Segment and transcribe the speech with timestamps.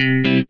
[0.00, 0.49] Thank you.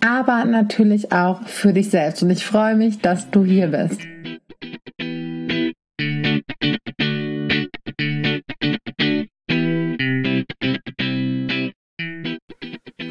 [0.00, 2.22] aber natürlich auch für dich selbst.
[2.22, 4.00] Und ich freue mich, dass du hier bist.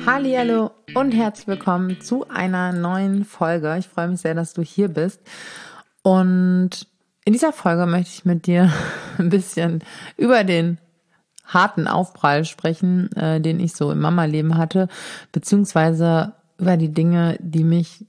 [0.06, 3.76] Hallo und herzlich willkommen zu einer neuen Folge.
[3.78, 5.22] Ich freue mich sehr, dass du hier bist.
[6.02, 6.88] Und
[7.26, 8.72] in dieser Folge möchte ich mit dir
[9.20, 9.84] ein bisschen
[10.18, 10.80] über den
[11.46, 14.88] harten Aufprall sprechen, äh, den ich so im Mama-Leben hatte,
[15.32, 18.06] beziehungsweise über die Dinge, die mich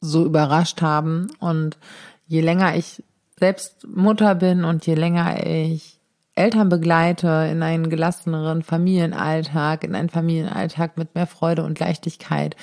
[0.00, 1.28] so überrascht haben.
[1.38, 1.78] Und
[2.26, 3.02] je länger ich
[3.38, 6.00] selbst Mutter bin und je länger ich
[6.34, 12.56] Eltern begleite in einen gelasseneren Familienalltag, in einen Familienalltag mit mehr Freude und Leichtigkeit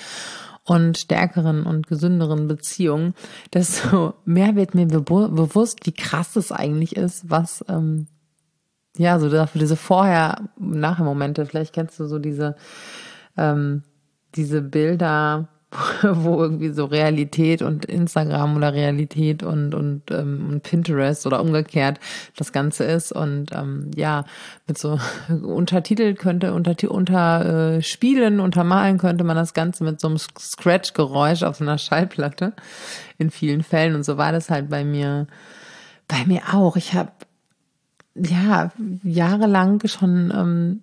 [0.64, 3.14] und stärkeren und gesünderen Beziehungen,
[3.52, 8.06] desto mehr wird mir bewusst, wie krass es eigentlich ist, was ähm,
[8.96, 11.46] ja so dafür diese Vorher-Nachher-Momente.
[11.46, 12.56] Vielleicht kennst du so diese
[13.36, 13.82] ähm,
[14.34, 15.48] diese Bilder,
[16.02, 22.00] wo irgendwie so Realität und Instagram oder Realität und und, ähm, und Pinterest oder umgekehrt
[22.36, 24.24] das Ganze ist und ähm, ja
[24.66, 30.08] mit so Untertitel könnte unter unter äh, Spielen untermalen könnte man das Ganze mit so
[30.08, 32.54] einem Scratch-Geräusch auf einer Schallplatte
[33.18, 35.26] in vielen Fällen und so war das halt bei mir
[36.08, 36.76] bei mir auch.
[36.76, 37.12] Ich habe
[38.16, 38.72] ja
[39.04, 40.80] jahrelang schon ähm,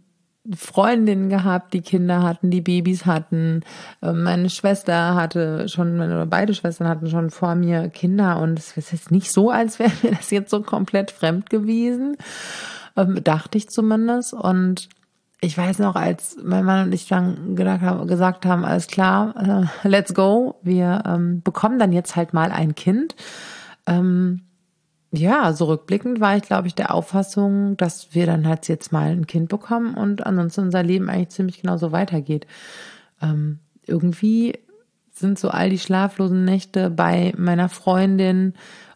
[0.55, 3.61] Freundinnen gehabt, die Kinder hatten, die Babys hatten.
[4.01, 8.77] Ähm, meine Schwester hatte schon, oder beide Schwestern hatten schon vor mir Kinder und es
[8.77, 12.17] ist jetzt nicht so, als wäre mir das jetzt so komplett fremd gewesen.
[12.95, 14.33] Ähm, dachte ich zumindest.
[14.33, 14.89] Und
[15.41, 20.13] ich weiß noch, als mein Mann und ich dann gesagt haben, alles klar, äh, let's
[20.13, 23.15] go, wir ähm, bekommen dann jetzt halt mal ein Kind.
[25.15, 29.11] Ja, so rückblickend war ich, glaube ich, der Auffassung, dass wir dann halt jetzt mal
[29.11, 32.47] ein Kind bekommen und ansonsten unser Leben eigentlich ziemlich genauso weitergeht.
[33.21, 34.53] Ähm, irgendwie
[35.11, 38.53] sind so all die schlaflosen Nächte bei meiner Freundin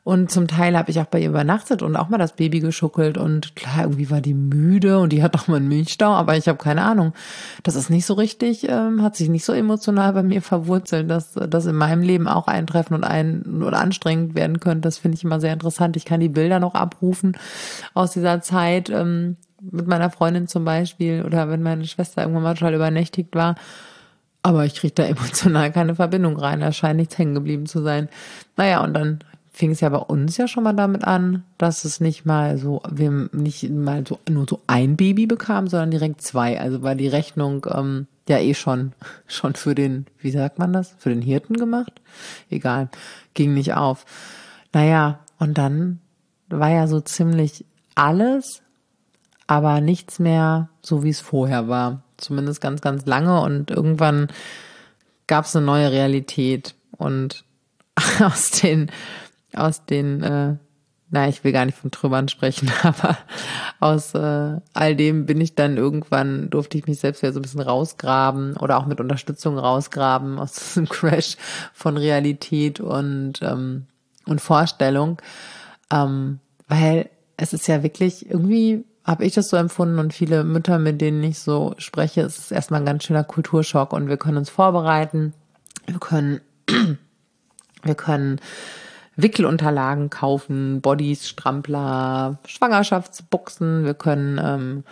[0.10, 3.16] und zum Teil habe ich auch bei ihr übernachtet und auch mal das Baby geschuckelt.
[3.20, 6.48] Und klar, irgendwie war die müde und die hat auch mal einen Milchstau, aber ich
[6.48, 7.14] habe keine Ahnung.
[7.62, 11.34] Das ist nicht so richtig, ähm, hat sich nicht so emotional bei mir verwurzelt, dass
[11.34, 14.82] das in meinem Leben auch eintreffen und ein oder anstrengend werden könnte.
[14.82, 15.96] Das finde ich immer sehr interessant.
[15.96, 17.38] Ich kann die Bilder noch abrufen
[17.94, 18.90] aus dieser Zeit.
[18.90, 23.54] Ähm, mit meiner Freundin zum Beispiel oder wenn meine Schwester irgendwann mal total übernächtigt war.
[24.42, 26.62] Aber ich kriege da emotional keine Verbindung rein.
[26.62, 28.10] Da scheint nichts hängen geblieben zu sein.
[28.58, 29.20] Naja, und dann
[29.60, 32.82] fing es ja bei uns ja schon mal damit an, dass es nicht mal so,
[32.90, 36.62] wir nicht mal so nur so ein Baby bekamen, sondern direkt zwei.
[36.62, 38.94] Also war die Rechnung ähm, ja eh schon
[39.28, 41.92] schon für den, wie sagt man das, für den Hirten gemacht.
[42.50, 42.88] Egal,
[43.34, 44.06] ging nicht auf.
[44.72, 46.00] Naja, und dann
[46.48, 47.66] war ja so ziemlich
[47.96, 48.62] alles,
[49.46, 52.04] aber nichts mehr so wie es vorher war.
[52.16, 54.30] Zumindest ganz, ganz lange und irgendwann
[55.28, 57.44] gab es eine neue Realität und
[58.22, 58.90] aus den
[59.54, 60.56] aus den, äh,
[61.12, 63.18] na, ich will gar nicht von Trümmern sprechen, aber
[63.80, 67.44] aus äh, all dem bin ich dann irgendwann, durfte ich mich selbst wieder so ein
[67.44, 71.38] bisschen rausgraben oder auch mit Unterstützung rausgraben aus diesem Crash
[71.74, 73.88] von Realität und, ähm,
[74.26, 75.22] und Vorstellung.
[75.92, 80.78] Ähm, weil es ist ja wirklich irgendwie habe ich das so empfunden und viele Mütter,
[80.78, 84.38] mit denen ich so spreche, es ist erstmal ein ganz schöner Kulturschock und wir können
[84.38, 85.34] uns vorbereiten,
[85.88, 86.42] wir können,
[87.84, 88.40] wir können
[89.22, 94.84] Wickelunterlagen kaufen, Bodies, Strampler, Schwangerschaftsbuchsen, wir können ähm,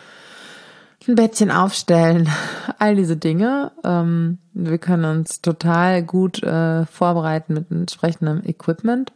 [1.07, 2.29] ein Bettchen aufstellen,
[2.79, 3.71] all diese Dinge.
[3.83, 9.13] Ähm, wir können uns total gut äh, vorbereiten mit entsprechendem Equipment.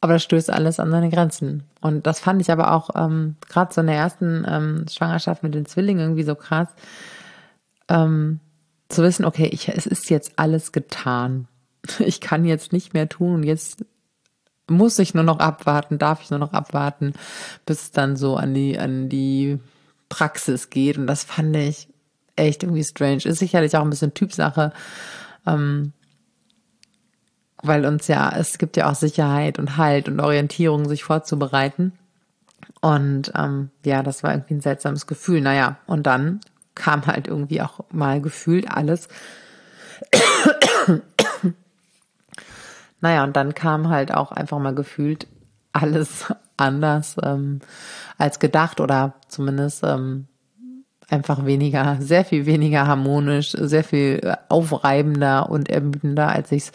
[0.00, 1.64] Aber das stößt alles an seine Grenzen.
[1.80, 5.54] Und das fand ich aber auch ähm, gerade so in der ersten ähm, Schwangerschaft mit
[5.54, 6.68] den Zwillingen irgendwie so krass,
[7.88, 8.40] ähm,
[8.88, 11.48] zu wissen, okay, ich, es ist jetzt alles getan
[11.98, 13.84] ich kann jetzt nicht mehr tun und jetzt
[14.68, 17.12] muss ich nur noch abwarten, darf ich nur noch abwarten,
[17.66, 19.58] bis es dann so an die, an die
[20.08, 20.96] Praxis geht.
[20.96, 21.88] Und das fand ich
[22.36, 23.24] echt irgendwie strange.
[23.24, 24.72] Ist sicherlich auch ein bisschen Typsache.
[25.46, 25.92] Ähm,
[27.62, 31.92] weil uns ja, es gibt ja auch Sicherheit und Halt und Orientierung, sich vorzubereiten.
[32.80, 35.40] Und ähm, ja, das war irgendwie ein seltsames Gefühl.
[35.40, 36.40] Naja, und dann
[36.74, 39.08] kam halt irgendwie auch mal gefühlt alles.
[43.00, 45.26] Naja, und dann kam halt auch einfach mal gefühlt
[45.72, 47.60] alles anders ähm,
[48.18, 50.26] als gedacht oder zumindest ähm,
[51.08, 56.72] einfach weniger, sehr viel weniger harmonisch, sehr viel aufreibender und ermüdender, als ich es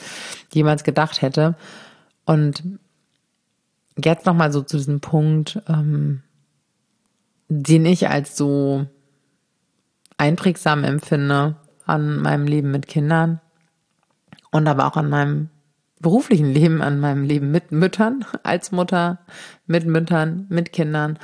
[0.52, 1.56] jemals gedacht hätte.
[2.26, 2.64] Und
[4.04, 6.22] jetzt nochmal so zu diesem Punkt, ähm,
[7.48, 8.88] den ich als so
[10.18, 11.56] einprägsam empfinde
[11.86, 13.40] an meinem Leben mit Kindern
[14.52, 15.50] und aber auch an meinem
[16.00, 19.20] beruflichen Leben, an meinem Leben mit Müttern, als Mutter,
[19.66, 21.18] mit Müttern, mit Kindern,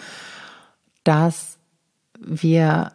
[1.04, 1.58] dass
[2.20, 2.94] wir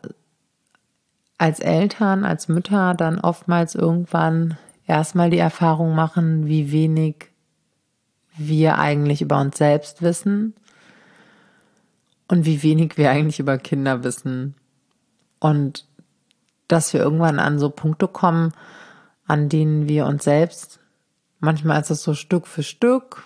[1.38, 4.56] als Eltern, als Mütter dann oftmals irgendwann
[4.86, 7.30] erstmal die Erfahrung machen, wie wenig
[8.36, 10.54] wir eigentlich über uns selbst wissen
[12.28, 14.54] und wie wenig wir eigentlich über Kinder wissen.
[15.38, 15.86] Und
[16.68, 18.52] dass wir irgendwann an so Punkte kommen,
[19.26, 20.80] an denen wir uns selbst,
[21.40, 23.24] manchmal ist es so Stück für Stück,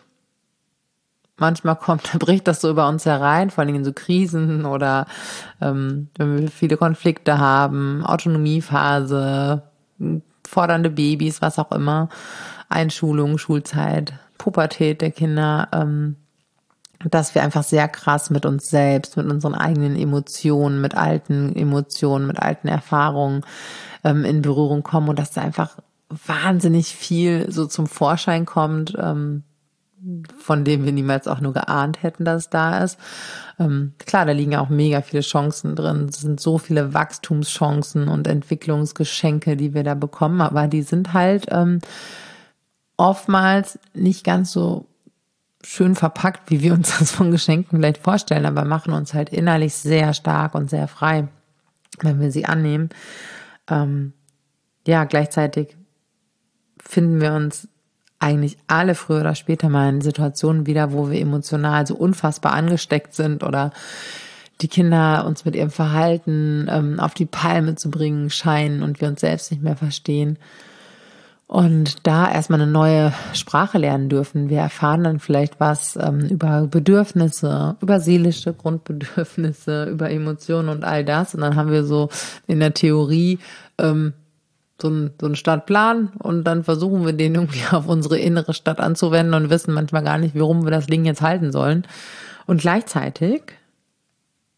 [1.41, 5.07] manchmal kommt, bricht das so über uns herein, vor allem in so Krisen oder
[5.61, 9.63] ähm, wenn wir viele Konflikte haben, Autonomiephase,
[10.47, 12.09] fordernde Babys, was auch immer,
[12.69, 16.17] Einschulung, Schulzeit, Pubertät der Kinder, ähm,
[17.09, 22.27] dass wir einfach sehr krass mit uns selbst, mit unseren eigenen Emotionen, mit alten Emotionen,
[22.27, 23.43] mit alten Erfahrungen
[24.05, 25.79] ähm, in Berührung kommen und dass da einfach
[26.11, 29.45] wahnsinnig viel so zum Vorschein kommt, ähm,
[30.39, 32.99] von dem wir niemals auch nur geahnt hätten, dass es da ist.
[33.59, 36.07] Ähm, klar, da liegen auch mega viele Chancen drin.
[36.09, 41.47] Es sind so viele Wachstumschancen und Entwicklungsgeschenke, die wir da bekommen, aber die sind halt
[41.51, 41.81] ähm,
[42.97, 44.87] oftmals nicht ganz so
[45.63, 49.75] schön verpackt, wie wir uns das von Geschenken vielleicht vorstellen, aber machen uns halt innerlich
[49.75, 51.29] sehr stark und sehr frei,
[52.01, 52.89] wenn wir sie annehmen.
[53.69, 54.15] Ähm,
[54.87, 55.77] ja, gleichzeitig
[56.83, 57.69] finden wir uns
[58.19, 63.15] eigentlich alle früher oder später mal in Situationen wieder, wo wir emotional so unfassbar angesteckt
[63.15, 63.73] sind oder
[64.61, 69.09] die Kinder uns mit ihrem Verhalten ähm, auf die Palme zu bringen scheinen und wir
[69.09, 70.39] uns selbst nicht mehr verstehen.
[71.47, 74.51] Und da erstmal eine neue Sprache lernen dürfen.
[74.51, 81.05] Wir erfahren dann vielleicht was ähm, über Bedürfnisse, über seelische Grundbedürfnisse, über Emotionen und all
[81.05, 81.35] das.
[81.35, 82.09] Und dann haben wir so
[82.47, 83.41] in der Theorie
[83.79, 84.13] ähm,
[84.81, 88.81] so ein, so ein Stadtplan und dann versuchen wir den irgendwie auf unsere innere Stadt
[88.81, 91.87] anzuwenden und wissen manchmal gar nicht, warum wir das Ding jetzt halten sollen.
[92.47, 93.43] Und gleichzeitig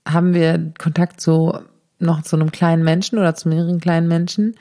[0.07, 1.59] haben wir Kontakt zu
[1.99, 4.57] noch zu einem kleinen Menschen oder zu mehreren kleinen Menschen,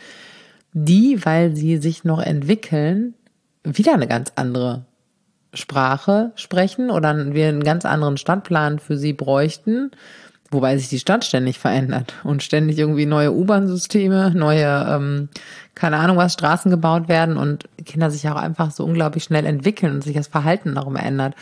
[0.74, 3.16] die, weil sie sich noch entwickeln,
[3.64, 4.86] wieder eine ganz andere
[5.54, 9.92] Sprache sprechen oder wir einen ganz anderen Stadtplan für sie bräuchten
[10.54, 15.30] Wobei sich die Stadt ständig verändert und ständig irgendwie neue U-Bahn-Systeme, neue, ähm,
[15.76, 19.94] keine Ahnung was, Straßen gebaut werden und Kinder sich auch einfach so unglaublich schnell entwickeln
[19.94, 21.36] und sich das Verhalten darum ändert.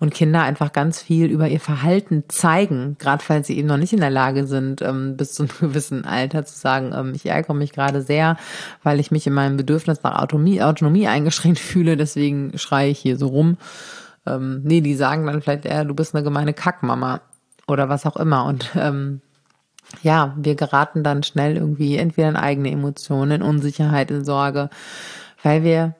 [0.00, 3.92] Und Kinder einfach ganz viel über ihr Verhalten zeigen, gerade weil sie eben noch nicht
[3.92, 7.52] in der Lage sind, ähm, bis zu einem gewissen Alter zu sagen, ähm, ich ärgere
[7.52, 8.38] mich gerade sehr,
[8.82, 13.18] weil ich mich in meinem Bedürfnis nach Autonomie, Autonomie eingeschränkt fühle, deswegen schreie ich hier
[13.18, 13.58] so rum.
[14.26, 17.20] Ähm, nee, die sagen dann vielleicht eher, du bist eine gemeine Kackmama
[17.66, 18.44] oder was auch immer.
[18.44, 19.20] Und ähm,
[20.02, 24.70] ja, wir geraten dann schnell irgendwie entweder in eigene Emotionen, in Unsicherheit, in Sorge,
[25.42, 25.94] weil wir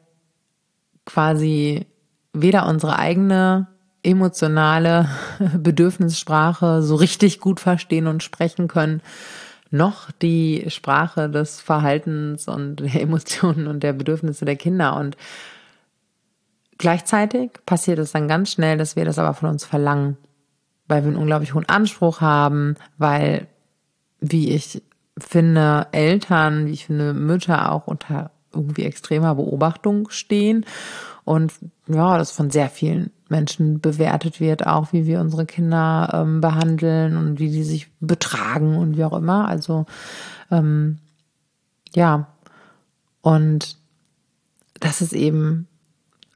[1.04, 1.86] quasi
[2.32, 3.68] weder unsere eigene
[4.02, 5.08] emotionale
[5.56, 9.00] Bedürfnissprache so richtig gut verstehen und sprechen können,
[9.70, 14.96] noch die Sprache des Verhaltens und der Emotionen und der Bedürfnisse der Kinder.
[14.96, 15.16] Und
[16.78, 20.16] gleichzeitig passiert es dann ganz schnell, dass wir das aber von uns verlangen
[20.88, 23.46] weil wir einen unglaublich hohen Anspruch haben, weil,
[24.20, 24.82] wie ich
[25.18, 30.64] finde, Eltern, wie ich finde, Mütter auch unter irgendwie extremer Beobachtung stehen
[31.24, 31.52] und
[31.88, 37.16] ja, das von sehr vielen Menschen bewertet wird, auch wie wir unsere Kinder ähm, behandeln
[37.16, 39.48] und wie die sich betragen und wie auch immer.
[39.48, 39.86] Also
[40.50, 40.98] ähm,
[41.94, 42.28] ja,
[43.22, 43.78] und
[44.80, 45.66] das ist eben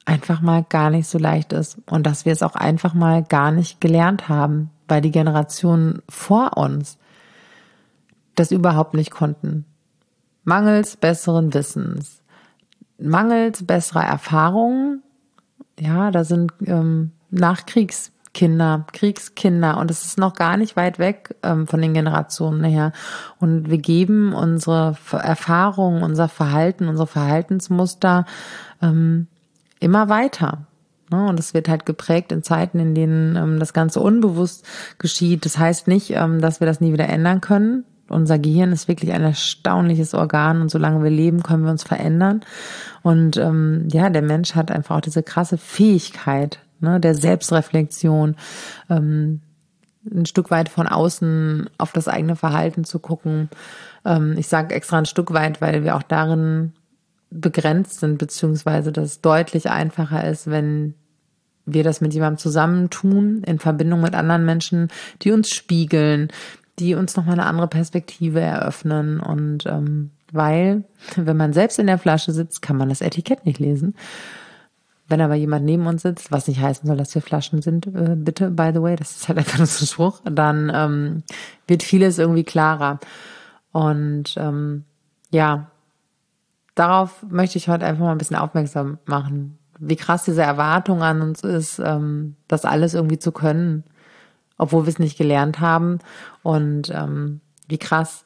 [0.09, 3.51] einfach mal gar nicht so leicht ist und dass wir es auch einfach mal gar
[3.51, 6.97] nicht gelernt haben, weil die Generationen vor uns
[8.33, 9.65] das überhaupt nicht konnten.
[10.43, 12.23] Mangels besseren Wissens,
[12.97, 15.03] mangels besserer Erfahrungen,
[15.79, 21.67] ja, da sind ähm, Nachkriegskinder, Kriegskinder und es ist noch gar nicht weit weg ähm,
[21.67, 22.93] von den Generationen her.
[23.39, 28.25] Und wir geben unsere Erfahrungen, unser Verhalten, unsere Verhaltensmuster
[28.81, 29.27] ähm,
[29.79, 30.67] immer weiter.
[31.11, 31.27] Ne?
[31.27, 34.65] Und es wird halt geprägt in Zeiten, in denen ähm, das Ganze unbewusst
[34.97, 35.45] geschieht.
[35.45, 37.85] Das heißt nicht, ähm, dass wir das nie wieder ändern können.
[38.09, 42.41] Unser Gehirn ist wirklich ein erstaunliches Organ und solange wir leben, können wir uns verändern.
[43.03, 48.35] Und ähm, ja, der Mensch hat einfach auch diese krasse Fähigkeit ne, der Selbstreflexion,
[48.89, 49.41] ein
[50.25, 53.49] Stück weit von außen auf das eigene Verhalten zu gucken.
[54.37, 56.71] Ich sage extra ein Stück weit, weil wir auch darin
[57.31, 60.95] begrenzt sind, beziehungsweise dass es deutlich einfacher ist, wenn
[61.65, 64.87] wir das mit jemandem zusammentun, in Verbindung mit anderen Menschen,
[65.21, 66.29] die uns spiegeln,
[66.79, 69.19] die uns nochmal eine andere Perspektive eröffnen.
[69.19, 70.83] Und ähm, weil,
[71.15, 73.95] wenn man selbst in der Flasche sitzt, kann man das Etikett nicht lesen.
[75.07, 78.15] Wenn aber jemand neben uns sitzt, was nicht heißen soll, dass wir Flaschen sind, äh,
[78.15, 81.23] bitte, by the way, das ist halt einfach nur so ein Spruch, dann ähm,
[81.67, 82.99] wird vieles irgendwie klarer.
[83.71, 84.85] Und ähm,
[85.31, 85.71] ja,
[86.79, 91.21] darauf möchte ich heute einfach mal ein bisschen aufmerksam machen, wie krass diese Erwartung an
[91.21, 93.83] uns ist, ähm, das alles irgendwie zu können,
[94.57, 95.99] obwohl wir es nicht gelernt haben.
[96.43, 98.25] Und ähm, wie krass,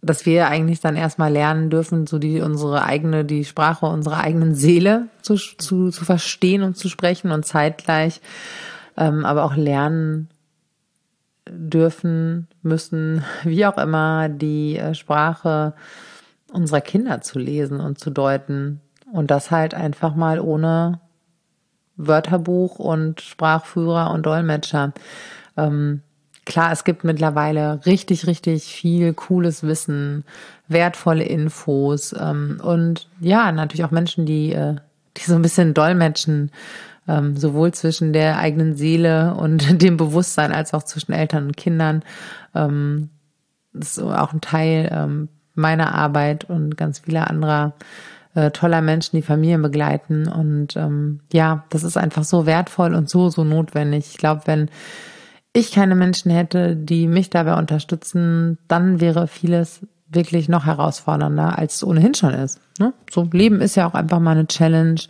[0.00, 4.54] dass wir eigentlich dann erstmal lernen dürfen, so die unsere eigene, die Sprache unserer eigenen
[4.54, 8.20] Seele zu, zu, zu verstehen und zu sprechen und zeitgleich
[8.98, 10.28] ähm, aber auch lernen
[11.48, 15.74] dürfen, müssen, wie auch immer, die äh, Sprache
[16.52, 18.80] unserer Kinder zu lesen und zu deuten.
[19.12, 21.00] Und das halt einfach mal ohne
[21.96, 24.92] Wörterbuch und Sprachführer und Dolmetscher.
[25.56, 26.02] Ähm,
[26.44, 30.24] klar, es gibt mittlerweile richtig, richtig viel cooles Wissen,
[30.68, 34.76] wertvolle Infos ähm, und ja, natürlich auch Menschen, die, äh,
[35.16, 36.52] die so ein bisschen dolmetschen,
[37.08, 42.02] ähm, sowohl zwischen der eigenen Seele und dem Bewusstsein als auch zwischen Eltern und Kindern.
[42.54, 43.10] Ähm,
[43.72, 45.28] das ist auch ein Teil ähm,
[45.58, 47.74] meiner Arbeit und ganz vieler anderer
[48.34, 50.28] äh, toller Menschen, die Familien begleiten.
[50.28, 54.06] Und ähm, ja, das ist einfach so wertvoll und so, so notwendig.
[54.12, 54.70] Ich glaube, wenn
[55.52, 61.76] ich keine Menschen hätte, die mich dabei unterstützen, dann wäre vieles wirklich noch herausfordernder, als
[61.76, 62.60] es ohnehin schon ist.
[62.78, 62.94] Ne?
[63.10, 65.00] So Leben ist ja auch einfach mal eine Challenge.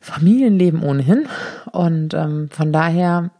[0.00, 1.26] Familienleben ohnehin.
[1.72, 3.30] Und ähm, von daher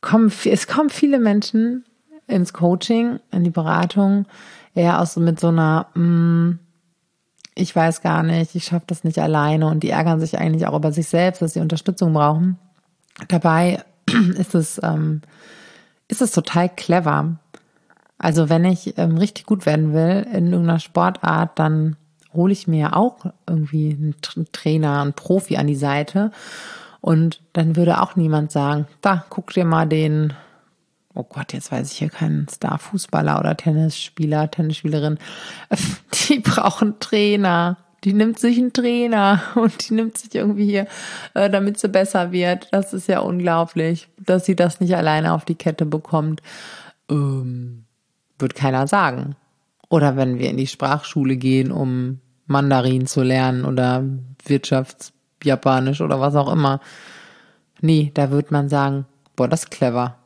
[0.00, 1.84] kommen, es kommen viele Menschen
[2.26, 4.26] ins Coaching, in die Beratung,
[4.74, 6.58] eher aus mit so einer, mm,
[7.54, 10.76] ich weiß gar nicht, ich schaffe das nicht alleine und die ärgern sich eigentlich auch
[10.76, 12.58] über sich selbst, dass sie Unterstützung brauchen.
[13.28, 13.84] Dabei
[14.38, 15.22] ist es, ähm,
[16.08, 17.36] ist es total clever.
[18.18, 21.96] Also wenn ich ähm, richtig gut werden will in irgendeiner Sportart, dann
[22.32, 26.32] hole ich mir auch irgendwie einen Trainer, einen Profi an die Seite.
[27.00, 30.32] Und dann würde auch niemand sagen, da, guck dir mal den
[31.14, 35.18] oh Gott, jetzt weiß ich hier keinen Star-Fußballer oder Tennisspieler, Tennisspielerin,
[36.28, 37.78] die brauchen Trainer.
[38.02, 40.86] Die nimmt sich einen Trainer und die nimmt sich irgendwie hier,
[41.32, 42.68] äh, damit sie besser wird.
[42.72, 46.42] Das ist ja unglaublich, dass sie das nicht alleine auf die Kette bekommt.
[47.10, 47.84] Ähm,
[48.38, 49.36] wird keiner sagen.
[49.88, 54.04] Oder wenn wir in die Sprachschule gehen, um Mandarin zu lernen oder
[54.44, 56.80] Wirtschaftsjapanisch oder was auch immer.
[57.80, 59.06] Nee, da wird man sagen,
[59.36, 60.18] boah, das ist clever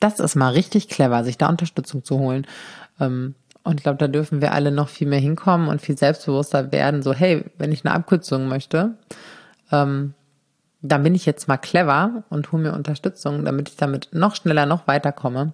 [0.00, 2.46] das ist mal richtig clever, sich da Unterstützung zu holen.
[3.00, 6.70] Ähm, und ich glaube, da dürfen wir alle noch viel mehr hinkommen und viel selbstbewusster
[6.70, 7.02] werden.
[7.02, 8.96] So, hey, wenn ich eine Abkürzung möchte,
[9.72, 10.14] ähm,
[10.82, 14.66] dann bin ich jetzt mal clever und hole mir Unterstützung, damit ich damit noch schneller,
[14.66, 15.52] noch weiterkomme.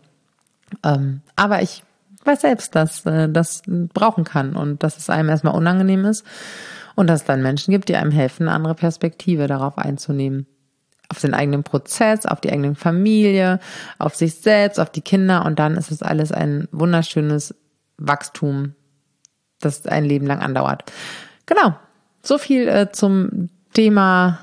[0.85, 1.85] Ähm, aber ich
[2.25, 6.27] weiß selbst, dass äh, das brauchen kann und dass es einem erstmal unangenehm ist
[6.95, 10.47] und dass es dann Menschen gibt, die einem helfen, eine andere Perspektive darauf einzunehmen
[11.13, 13.61] auf den eigenen Prozess, auf die eigene Familie,
[13.99, 17.55] auf sich selbst, auf die Kinder und dann ist es alles ein wunderschönes
[17.99, 18.75] Wachstum,
[19.61, 20.91] das ein Leben lang andauert.
[21.45, 21.75] Genau.
[22.23, 24.39] So viel äh, zum Thema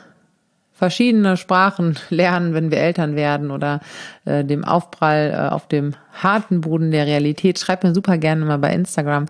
[0.74, 3.80] verschiedene Sprachen lernen, wenn wir Eltern werden oder
[4.26, 7.58] äh, dem Aufprall äh, auf dem harten Boden der Realität.
[7.58, 9.26] Schreib mir super gerne mal bei Instagram,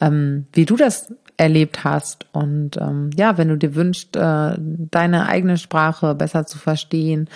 [0.00, 2.26] ähm, wie du das erlebt hast.
[2.32, 7.30] Und ähm, ja, wenn du dir wünschst, äh, deine eigene Sprache besser zu verstehen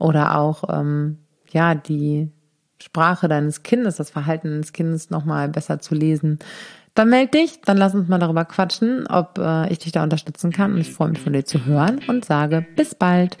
[0.00, 1.18] oder auch ähm,
[1.52, 2.30] ja die
[2.82, 6.40] Sprache deines Kindes, das Verhalten deines Kindes nochmal besser zu lesen,
[6.94, 10.50] dann melde dich, dann lass uns mal darüber quatschen, ob äh, ich dich da unterstützen
[10.50, 10.72] kann.
[10.74, 13.38] Und ich freue mich von dir zu hören und sage bis bald.